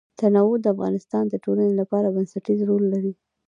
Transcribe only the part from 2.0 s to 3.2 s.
بنسټيز رول لري.